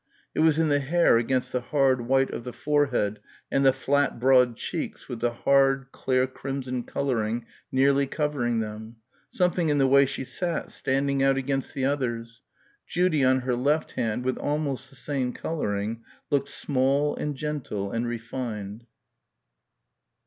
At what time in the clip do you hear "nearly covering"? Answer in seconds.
7.71-8.61